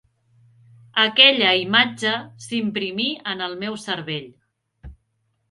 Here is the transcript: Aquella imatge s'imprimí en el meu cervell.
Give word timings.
Aquella 1.03 1.51
imatge 1.63 2.13
s'imprimí 2.47 3.07
en 3.35 3.45
el 3.51 3.55
meu 3.61 3.79
cervell. 3.85 4.29